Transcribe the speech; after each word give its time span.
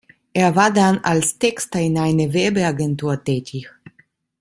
Er 0.33 0.55
war 0.55 0.73
dann 0.73 0.97
als 1.03 1.37
Texter 1.37 1.79
in 1.79 1.95
einer 1.95 2.33
Werbeagentur 2.33 3.23
tätig. 3.23 3.69